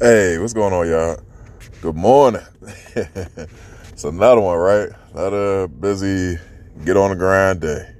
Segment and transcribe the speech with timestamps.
[0.00, 1.20] Hey, what's going on, y'all?
[1.82, 2.40] Good morning.
[2.96, 4.88] it's another one, right?
[5.12, 6.38] Another busy
[6.84, 7.94] get on the grind day.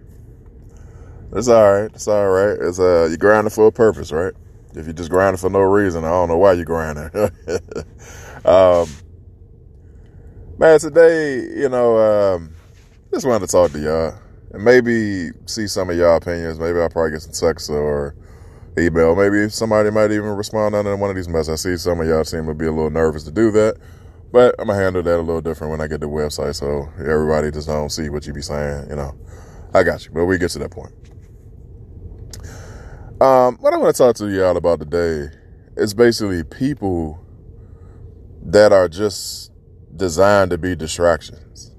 [1.32, 1.90] It's all right.
[1.94, 2.58] It's all right.
[2.58, 4.32] It's uh, you grinding for a purpose, right?
[4.74, 7.10] If you just grinding for no reason, I don't know why you grinding.
[8.46, 8.88] um,
[10.58, 12.54] man, today, you know, um,
[13.12, 14.14] just wanted to talk to y'all
[14.52, 16.58] and maybe see some of y'all opinions.
[16.58, 18.16] Maybe I'll probably get some texts or
[18.78, 19.14] email.
[19.14, 21.66] Maybe somebody might even respond on one of these messages.
[21.66, 23.76] I see some of y'all seem to be a little nervous to do that,
[24.32, 27.50] but I'm gonna handle that a little different when I get the website, so everybody
[27.50, 28.90] just don't see what you be saying.
[28.90, 29.14] You know,
[29.74, 30.92] I got you, but we get to that point.
[33.20, 35.28] Um, what I want to talk to y'all about today
[35.76, 37.24] is basically people
[38.44, 39.52] that are just
[39.94, 41.70] designed to be distractions.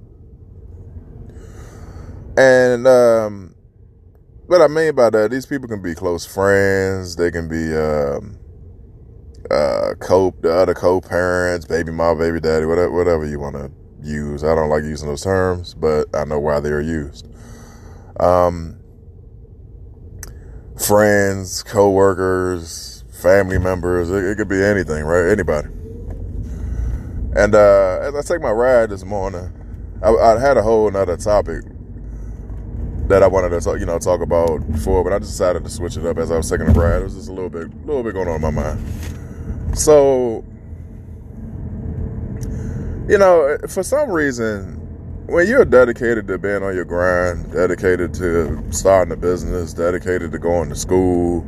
[2.38, 3.53] And um,
[4.48, 7.16] what I mean by that, these people can be close friends.
[7.16, 8.38] They can be um,
[9.50, 14.44] uh, co the other co-parents, baby mom, baby daddy, whatever, whatever you want to use.
[14.44, 17.28] I don't like using those terms, but I know why they're used.
[18.20, 18.80] Um,
[20.78, 24.10] friends, co-workers, family members.
[24.10, 25.32] It, it could be anything, right?
[25.32, 25.70] Anybody.
[27.36, 29.52] And uh, as I take my ride this morning,
[30.04, 31.64] I, I had a whole another topic
[33.08, 35.98] that I wanted to talk, you know, talk about before, but I decided to switch
[35.98, 37.02] it up as I was taking a ride.
[37.02, 39.78] It was just a little bit, a little bit going on in my mind.
[39.78, 40.46] So,
[43.10, 44.80] you know, for some reason,
[45.28, 50.40] when you're dedicated to being on your grind, dedicated to starting a business, dedicated to
[50.40, 51.42] going to school,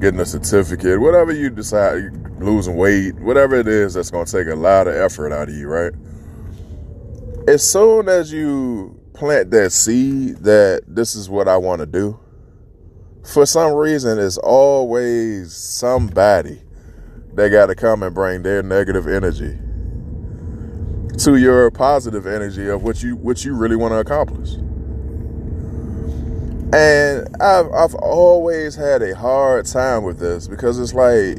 [0.00, 2.10] getting a certificate, whatever you decide,
[2.40, 5.54] losing weight, whatever it is that's going to take a lot of effort out of
[5.54, 5.92] you, right?
[7.46, 12.18] As soon as you plant that seed that this is what I want to do,
[13.22, 16.62] for some reason, it's always somebody
[17.34, 19.58] that got to come and bring their negative energy
[21.18, 24.54] to your positive energy of what you what you really want to accomplish.
[26.72, 31.36] And I've I've always had a hard time with this because it's like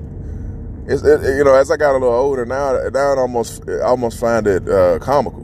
[0.85, 3.81] it's it, you know as I got a little older now now I almost I
[3.81, 5.40] almost find it uh, comical.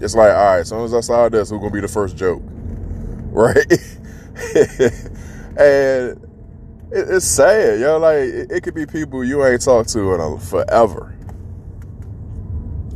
[0.00, 2.16] It's like, all right, as soon as I saw this, who's gonna be the first
[2.16, 2.42] joke,
[3.30, 3.66] right?
[5.58, 6.24] and
[6.92, 7.98] it, it's sad, yo.
[7.98, 11.14] Like it, it, could be people you ain't talked to in a, forever,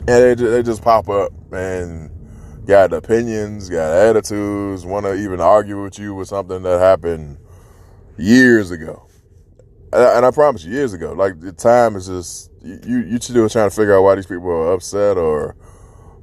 [0.07, 2.11] and they they just pop up and
[2.67, 7.39] got opinions, got attitudes, want to even argue with you with something that happened
[8.17, 9.09] years ago.
[9.93, 11.13] And I, promise you, years ago.
[11.13, 14.49] Like the time is just you you still trying to figure out why these people
[14.49, 15.55] are upset or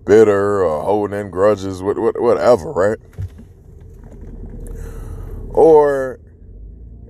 [0.10, 2.98] bitter or holding in grudges, whatever, right?
[5.52, 6.20] Or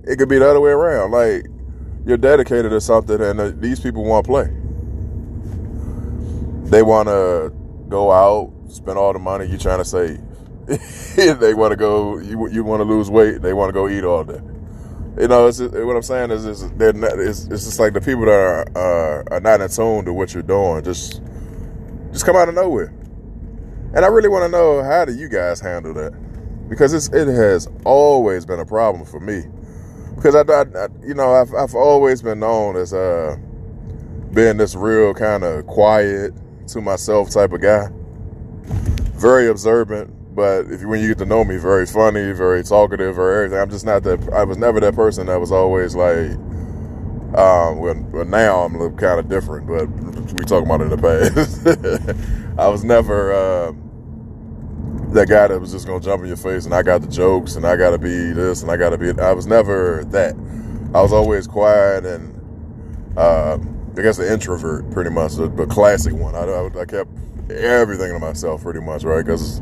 [0.04, 1.10] it could be the other way around.
[1.10, 1.46] Like
[2.06, 4.44] you're dedicated to something, and these people want to play.
[6.70, 7.52] They want to
[7.88, 10.20] go out, spend all the money you're trying to save.
[11.16, 12.18] they want to go.
[12.18, 13.40] You you want to lose weight.
[13.40, 14.40] They want to go eat all day.
[15.18, 18.00] You know, it's just, what I'm saying is, they're not, it's, it's just like the
[18.00, 20.84] people that are uh, are not in tune to what you're doing.
[20.84, 21.22] Just
[22.20, 22.92] just come out of nowhere.
[23.94, 26.12] And I really want to know how do you guys handle that?
[26.68, 29.44] Because it's, it has always been a problem for me.
[30.16, 33.38] Because I, I, I you know, I've, I've always been known as uh,
[34.34, 36.34] being this real kind of quiet
[36.68, 37.88] to myself type of guy.
[39.14, 43.32] Very observant, but if when you get to know me, very funny, very talkative, or
[43.32, 43.58] everything.
[43.58, 44.30] I'm just not that.
[44.34, 46.32] I was never that person that was always like.
[47.36, 49.86] Um, well, well, now I'm kind of different, but
[50.34, 52.58] we talking about it in the past.
[52.58, 53.72] I was never uh,
[55.12, 57.54] that guy that was just gonna jump in your face and I got the jokes
[57.54, 59.10] and I gotta be this and I gotta be.
[59.20, 60.34] I was never that.
[60.92, 62.36] I was always quiet and
[63.16, 63.58] uh,
[63.96, 66.34] I guess an introvert, pretty much, the, the classic one.
[66.34, 67.10] I, I, I, kept
[67.50, 69.24] everything to myself, pretty much, right?
[69.24, 69.60] Because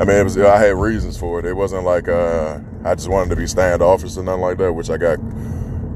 [0.00, 1.44] I mean, was I had reasons for it.
[1.44, 4.90] It wasn't like uh, I just wanted to be standoffish or nothing like that, which
[4.90, 5.18] I got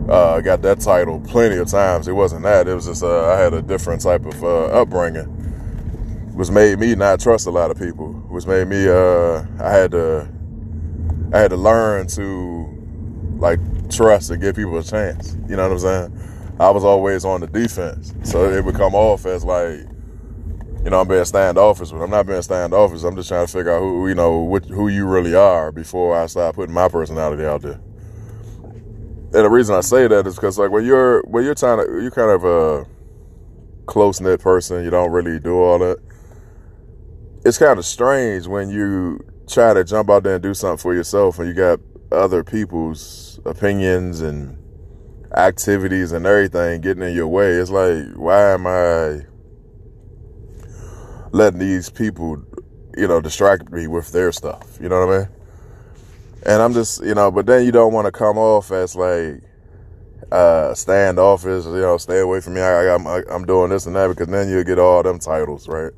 [0.09, 2.07] uh, got that title plenty of times.
[2.09, 2.69] It wasn't that.
[2.69, 5.25] It was just uh, I had a different type of uh, upbringing,
[6.35, 8.13] which made me not trust a lot of people.
[8.29, 10.29] Which made me uh, I had to
[11.33, 13.59] I had to learn to like
[13.91, 15.37] trust and give people a chance.
[15.49, 16.55] You know what I'm saying?
[16.59, 19.81] I was always on the defense, so it would come off as like.
[20.85, 23.03] You know, I'm being standoffish, but I'm not being standoffish.
[23.03, 26.27] I'm just trying to figure out who, you know, who you really are before I
[26.27, 27.81] start putting my personality out there
[29.35, 32.01] and the reason I say that is because like when you're when you're trying to
[32.01, 32.87] you're kind of a
[33.87, 35.99] close knit person, you don't really do all that.
[37.45, 40.95] It's kind of strange when you try to jump out there and do something for
[40.95, 41.81] yourself, and you got
[42.13, 44.59] other people's opinions and
[45.37, 47.53] activities and everything getting in your way.
[47.53, 49.27] It's like, why am I
[51.33, 52.43] letting these people,
[52.97, 54.79] you know, distract me with their stuff?
[54.81, 55.29] You know what I mean?
[56.47, 59.43] And I'm just, you know, but then you don't want to come off as like
[60.33, 62.61] uh standoffish, you know, stay away from me.
[62.61, 65.93] I, I'm I'm doing this and that because then you'll get all them titles, right?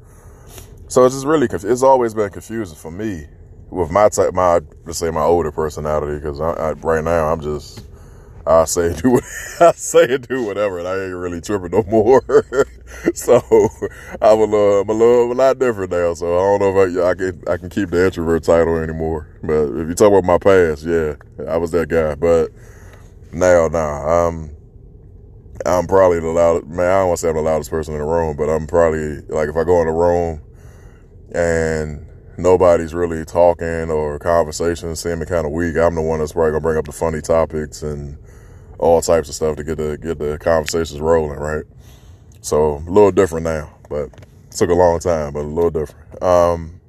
[0.89, 3.27] So it's just really it's always been confusing for me
[3.71, 7.85] with my type, my let's say my older personality because right now I'm just
[8.49, 9.21] I say do
[9.61, 12.23] I say do whatever, and I ain't really tripping no more.
[13.15, 13.43] so
[14.23, 16.15] I'm a little, I'm a little, a lot different now.
[16.15, 19.29] So I don't know if I, I can, I can keep the introvert title anymore.
[19.43, 21.17] But if you talk about my past, yeah,
[21.47, 22.15] I was that guy.
[22.15, 22.51] But
[23.33, 24.57] now, nah, I'm,
[25.67, 26.69] I'm probably the loudest.
[26.69, 28.67] Man, I don't want to say I'm the loudest person in the room, but I'm
[28.67, 30.41] probably like if I go in a room
[31.35, 32.07] and
[32.39, 36.63] nobody's really talking or conversation seeming kind of weak, I'm the one that's probably gonna
[36.63, 38.17] bring up the funny topics and
[38.79, 41.65] all types of stuff to get the get the conversations rolling, right?
[42.41, 44.11] So a little different now, but
[44.51, 46.23] took a long time, but a little different.
[46.23, 46.81] Um,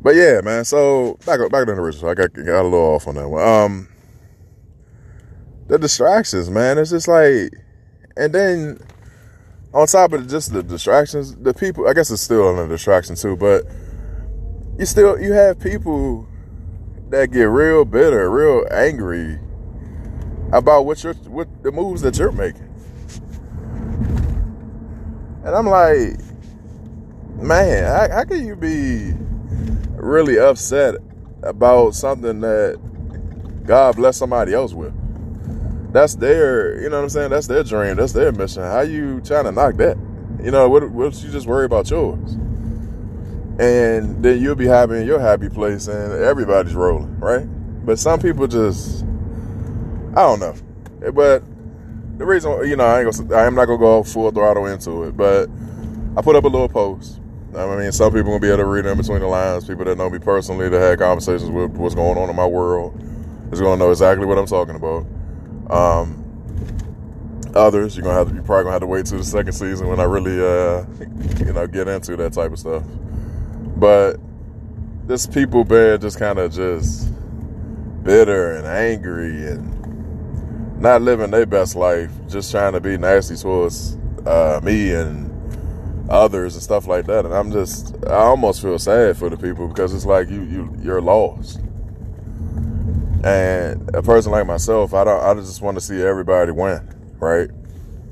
[0.00, 0.64] but yeah, man.
[0.64, 2.10] So back back to the original.
[2.10, 3.46] I got got a little off on that one.
[3.46, 3.88] Um,
[5.66, 6.78] the distractions, man.
[6.78, 7.52] It's just like,
[8.16, 8.78] and then
[9.74, 11.88] on top of just the distractions, the people.
[11.88, 13.64] I guess it's still a distraction too, but
[14.78, 16.26] you still you have people
[17.10, 19.38] that get real bitter, real angry
[20.52, 22.68] about what you're what the moves that you're making.
[25.44, 26.18] And I'm like,
[27.36, 29.12] man, how, how can you be
[29.96, 30.96] really upset
[31.42, 32.78] about something that
[33.64, 34.92] God bless somebody else with?
[35.92, 37.30] That's their, you know what I'm saying?
[37.30, 37.96] That's their dream.
[37.96, 38.62] That's their mission.
[38.62, 39.96] How you trying to knock that?
[40.42, 42.32] You know, what, what you just worry about yours?
[43.58, 47.46] And then you'll be happy in your happy place and everybody's rolling, right?
[47.86, 49.04] But some people just
[50.16, 50.54] I don't know,
[51.12, 51.42] but
[52.18, 55.04] the reason you know I ain't gonna I am not gonna go full throttle into
[55.04, 55.48] it, but
[56.16, 57.20] I put up a little post.
[57.56, 59.66] I mean, some people gonna be able to read in between the lines.
[59.66, 63.00] People that know me personally, that had conversations with what's going on in my world,
[63.52, 65.06] is gonna know exactly what I'm talking about.
[65.70, 66.24] Um,
[67.54, 69.88] others, you're gonna have to, you're probably gonna have to wait till the second season
[69.88, 70.84] when I really, uh,
[71.44, 72.82] you know, get into that type of stuff.
[73.76, 74.16] But
[75.06, 77.08] this people been just kind of just
[78.02, 79.77] bitter and angry and
[80.78, 83.96] not living their best life, just trying to be nasty towards
[84.26, 85.28] uh, me and
[86.10, 87.24] others and stuff like that.
[87.24, 90.76] And I'm just, I almost feel sad for the people because it's like you, you,
[90.82, 91.60] you're lost.
[93.24, 96.88] And a person like myself, I don't, I just want to see everybody win,
[97.18, 97.50] right?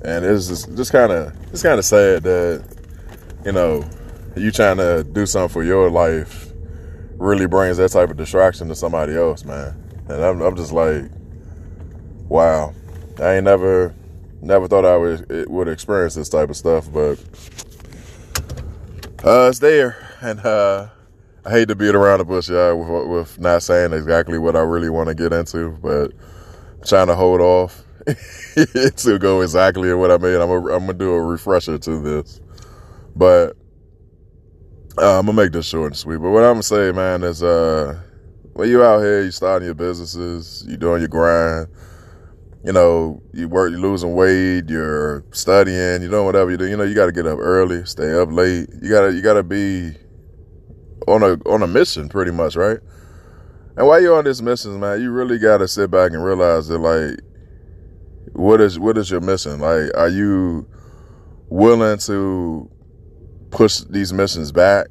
[0.04, 2.64] And it's just, just kind of, it's kind of sad that,
[3.44, 3.88] you know,
[4.36, 6.52] you trying to do something for your life
[7.12, 9.74] really brings that type of distraction to somebody else, man.
[10.08, 11.04] And I'm, I'm just like,
[12.28, 12.74] wow,
[13.18, 13.94] I ain't never
[14.42, 17.18] never thought I would would experience this type of stuff, but
[19.24, 20.88] uh, it's there, and uh,
[21.44, 24.60] I hate to beat around the bush, y'all, with, with not saying exactly what I
[24.60, 26.12] really want to get into, but
[26.86, 30.40] trying to hold off to go exactly what I mean.
[30.40, 32.40] I'm I'm gonna do a refresher to this,
[33.14, 33.56] but
[34.98, 36.18] uh, I'm gonna make this short and sweet.
[36.18, 38.00] But what I'm gonna say, man, is uh,
[38.52, 41.68] when you out here, you starting your businesses, you doing your grind
[42.66, 46.76] you know, you work, you're losing weight, you're studying, you know, whatever you do, you
[46.76, 48.68] know, you got to get up early, stay up late.
[48.82, 49.92] You gotta, you gotta be
[51.06, 52.80] on a on a mission, pretty much, right?
[53.76, 56.66] And while you're on this mission, man, you really got to sit back and realize
[56.66, 57.20] that, like,
[58.32, 59.60] what is what is your mission?
[59.60, 60.66] Like, are you
[61.48, 62.68] willing to
[63.52, 64.88] push these missions back,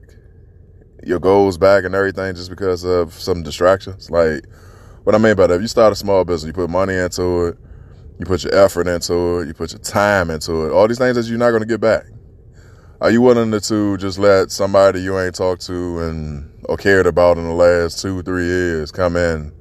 [1.03, 4.09] your goals back, and everything, just because of some distractions?
[4.09, 4.45] Like,
[5.03, 7.47] what I mean by that, if you start a small business, you put money into
[7.47, 7.57] it,
[8.19, 11.15] you put your effort into it, you put your time into it, all these things
[11.15, 12.05] that you're not going to get back.
[13.01, 17.37] Are you willing to just let somebody you ain't talked to and or cared about
[17.37, 19.53] in the last two, three years come in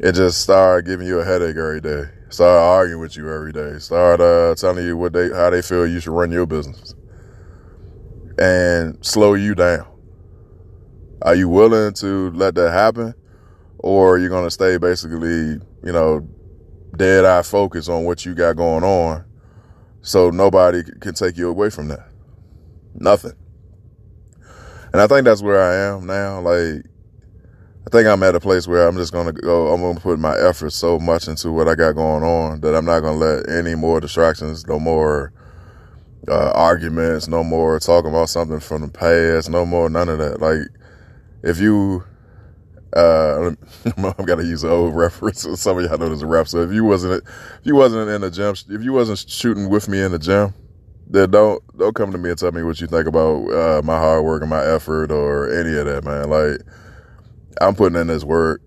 [0.00, 2.04] and just start giving you a headache every day?
[2.28, 3.78] Start arguing with you every day.
[3.78, 6.94] Start uh, telling you what they how they feel you should run your business,
[8.38, 9.86] and slow you down.
[11.22, 13.14] Are you willing to let that happen,
[13.78, 16.28] or are you going to stay basically, you know,
[16.96, 19.24] dead eye focus on what you got going on
[20.02, 22.08] so nobody can take you away from that.
[22.94, 23.32] Nothing.
[24.92, 26.40] And I think that's where I am now.
[26.40, 26.84] Like,
[27.86, 30.00] I think I'm at a place where I'm just going to go, I'm going to
[30.00, 33.18] put my effort so much into what I got going on that I'm not going
[33.18, 35.32] to let any more distractions, no more
[36.28, 40.40] uh, arguments, no more talking about something from the past, no more none of that.
[40.40, 40.68] Like,
[41.42, 42.04] if you
[42.94, 43.52] Uh,
[43.96, 45.42] I'm gonna use an old reference.
[45.60, 46.48] Some of y'all know there's a rap.
[46.48, 49.88] So if you wasn't, if you wasn't in the gym, if you wasn't shooting with
[49.88, 50.54] me in the gym,
[51.06, 53.98] then don't don't come to me and tell me what you think about uh, my
[53.98, 56.30] hard work and my effort or any of that, man.
[56.30, 56.60] Like
[57.60, 58.62] I'm putting in this work.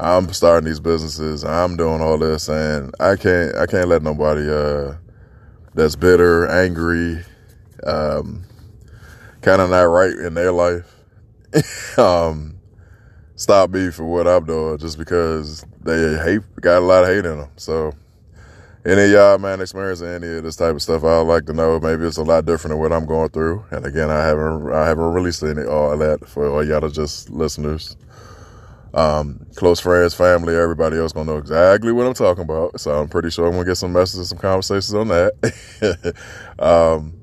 [0.00, 1.44] I'm starting these businesses.
[1.44, 4.94] I'm doing all this, and I can't I can't let nobody uh,
[5.74, 7.24] that's bitter, angry,
[7.84, 8.44] um,
[9.42, 10.92] kind of not right in their life,
[11.98, 12.58] um,
[13.42, 17.26] stop me for what I'm doing just because they hate got a lot of hate
[17.26, 17.50] in them.
[17.56, 17.92] So
[18.84, 21.78] any of y'all, man, experiencing any of this type of stuff, I'd like to know.
[21.80, 23.64] Maybe it's a lot different than what I'm going through.
[23.70, 27.30] And again, I haven't, I haven't released any all that for all y'all to just
[27.30, 27.96] listeners.
[28.94, 32.78] Um, close friends, family, everybody else gonna know exactly what I'm talking about.
[32.78, 36.14] So I'm pretty sure I'm gonna get some messages, some conversations on that.
[36.58, 37.14] um,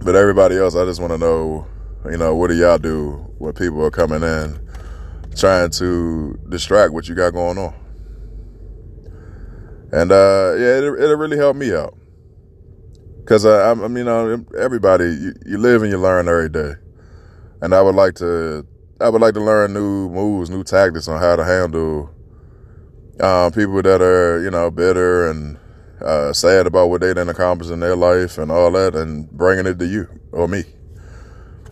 [0.00, 1.66] but everybody else, I just want to know,
[2.10, 4.65] you know, what do y'all do when people are coming in
[5.36, 7.74] trying to distract what you got going on?
[9.92, 11.96] And uh, yeah, it, it'll really help me out.
[13.24, 14.06] Cause I, I mean,
[14.56, 16.74] everybody, you, you live and you learn every day,
[17.60, 18.64] and I would like to,
[19.00, 22.08] I would like to learn new moves, new tactics on how to handle
[23.20, 25.58] um, people that are, you know, bitter and
[26.00, 29.66] uh, sad about what they didn't accomplish in their life and all that, and bringing
[29.66, 30.62] it to you or me.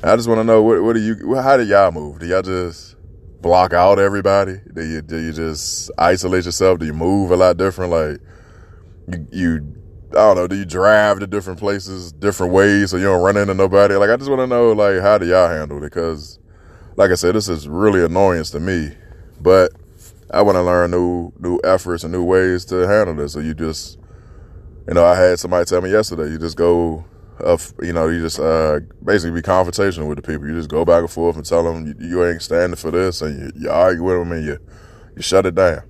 [0.03, 2.19] I just want to know what, what do you, how do y'all move?
[2.19, 2.94] Do y'all just
[3.45, 4.59] block out everybody?
[4.73, 6.79] Do you do you just isolate yourself?
[6.79, 7.93] Do you move a lot different?
[7.93, 8.21] Like
[9.07, 9.77] you, you
[10.13, 10.47] I don't know.
[10.49, 13.97] Do you drive to different places, different ways, so you don't run into nobody?
[13.97, 15.83] Like I just want to know, like how do y'all handle it?
[15.83, 16.39] Because,
[16.97, 18.93] like I said, this is really annoyance to me,
[19.41, 19.73] but
[20.31, 23.35] I want to learn new new efforts and new ways to handle this.
[23.35, 23.99] So you just,
[24.89, 27.05] you know, I had somebody tell me yesterday, you just go
[27.41, 30.47] of you know you just uh, basically be confrontational with the people.
[30.47, 33.23] You just go back and forth and tell them you, you ain't standing for this,
[33.23, 34.59] and you, you, argue with them and you
[35.17, 35.83] you shut it down.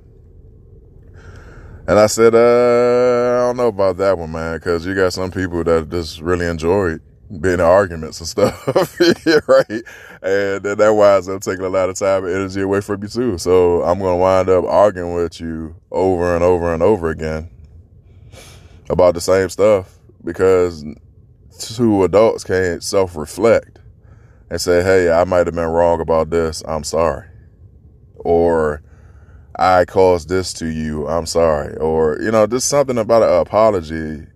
[1.87, 5.31] And I said, uh, I don't know about that one, man, because you got some
[5.31, 6.99] people that just really enjoy
[7.41, 8.67] being in arguments and stuff,
[9.49, 9.83] right?
[10.23, 13.39] And that winds up taking a lot of time and energy away from you too.
[13.39, 17.51] So I'm gonna wind up arguing with you over and over and over again
[18.91, 20.85] about the same stuff because
[21.59, 23.79] two adults can't self reflect
[24.51, 26.63] and say, hey, I might have been wrong about this.
[26.67, 27.29] I'm sorry.
[28.17, 28.83] Or
[29.57, 31.07] I caused this to you.
[31.09, 31.77] I'm sorry.
[31.77, 34.27] Or, you know, just something about an apology.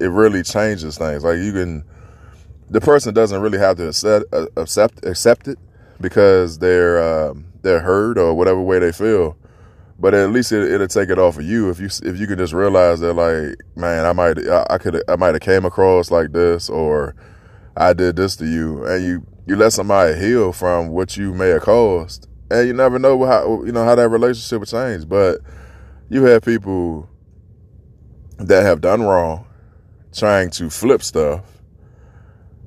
[0.00, 1.24] It really changes things.
[1.24, 1.84] Like you can,
[2.70, 5.58] the person doesn't really have to accept, uh, accept, accept it
[6.00, 9.36] because they're, um, they're hurt or whatever way they feel
[9.98, 12.38] but at least it, will take it off of you if you if you can
[12.38, 16.32] just realize that like man I might I, could I might have came across like
[16.32, 17.14] this or
[17.76, 18.84] I did this to you.
[18.84, 22.28] And you you let somebody heal from what you may have caused.
[22.50, 25.08] And you never know how you know how that relationship will change.
[25.08, 25.40] But
[26.08, 27.08] you have people
[28.38, 29.46] that have done wrong
[30.12, 31.44] trying to flip stuff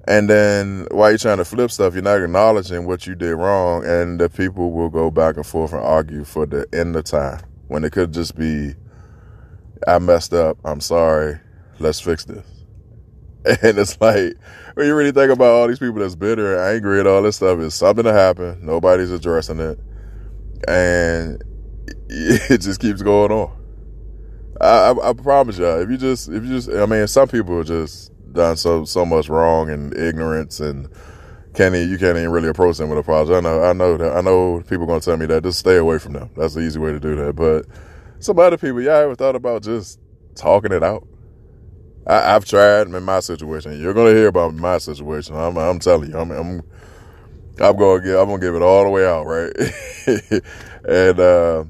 [0.07, 3.85] and then while you're trying to flip stuff, you're not acknowledging what you did wrong,
[3.85, 7.41] and the people will go back and forth and argue for the end of time.
[7.67, 8.73] When it could just be,
[9.85, 11.37] I messed up, I'm sorry,
[11.79, 12.45] let's fix this.
[13.63, 14.33] And it's like,
[14.73, 17.37] when you really think about all these people that's bitter and angry and all this
[17.37, 19.79] stuff, it's something that happened, nobody's addressing it,
[20.67, 21.41] and
[22.09, 23.53] it just keeps going on.
[24.59, 27.63] I, I, I promise y'all, if you just, if you just, I mean, some people
[27.63, 30.89] just done so so much wrong and ignorance and
[31.57, 33.34] can't even, you can't even really approach them with a apology.
[33.34, 35.77] I know I know that I know people are gonna tell me that just stay
[35.77, 36.29] away from them.
[36.38, 37.36] That's the easy way to do that.
[37.36, 37.65] But
[38.19, 40.00] some other people, y'all ever thought about just
[40.36, 41.07] talking it out?
[42.05, 43.81] I, have tried in my situation.
[43.81, 45.36] You're gonna hear about my situation.
[45.36, 46.62] I'm, I'm telling you, I'm, I'm,
[47.60, 49.51] I'm gonna give, I'm gonna give it all the way out, right?
[50.88, 51.65] and uh,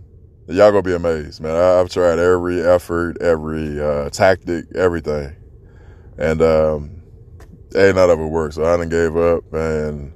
[0.48, 1.56] y'all gonna be amazed, man.
[1.56, 5.37] I, have tried every effort, every uh, tactic, everything
[6.18, 7.02] and um,
[7.76, 8.56] ain't none of it worked.
[8.56, 10.14] So I done gave up, and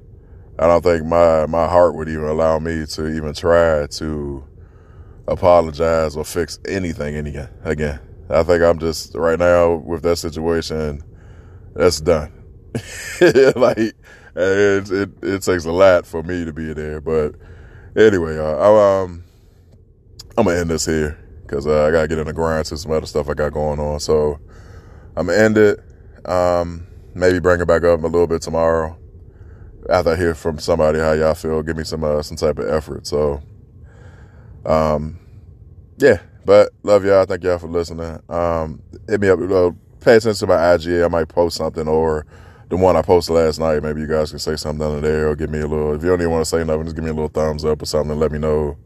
[0.58, 4.44] I don't think my my heart would even allow me to even try to
[5.28, 7.48] apologize or fix anything again.
[7.64, 11.02] Again, I think I'm just right now with that situation.
[11.74, 12.32] That's done.
[13.56, 13.94] like it,
[14.36, 17.34] it, it takes a lot for me to be there, but
[17.96, 19.24] anyway, uh, I, um,
[20.36, 22.92] I'm gonna end this here because uh, I gotta get in the grind to some
[22.92, 24.00] other stuff I got going on.
[24.00, 24.38] So
[25.16, 25.80] I'm gonna end it.
[26.24, 28.96] Um, maybe bring it back up a little bit tomorrow
[29.90, 31.62] after I hear from somebody how y'all feel.
[31.62, 33.06] Give me some uh, some type of effort.
[33.06, 33.42] So,
[34.64, 35.18] um,
[35.98, 36.20] yeah.
[36.44, 37.24] But love y'all.
[37.24, 38.20] Thank y'all for listening.
[38.28, 39.38] Um, hit me up.
[39.40, 41.02] Uh, pay attention to my IG.
[41.02, 42.26] I might post something or
[42.68, 43.82] the one I posted last night.
[43.82, 45.94] Maybe you guys can say something under there or give me a little.
[45.94, 47.82] If you don't even want to say nothing, just give me a little thumbs up
[47.82, 48.18] or something.
[48.18, 48.76] let me know.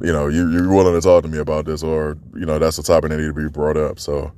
[0.00, 2.78] You know, you, you're willing to talk to me about this, or you know, that's
[2.78, 3.98] the topic that need to be brought up.
[4.00, 4.32] So.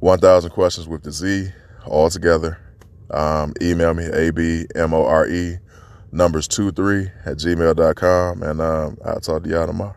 [0.00, 1.48] 1000 questions with the Z
[1.86, 2.58] all together.
[3.10, 5.58] Um, email me, A-B-M-O-R-E,
[6.12, 8.42] numbers two three at gmail.com.
[8.42, 9.96] And um, I'll talk to y'all tomorrow.